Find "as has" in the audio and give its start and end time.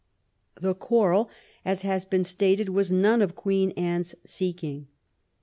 1.63-2.05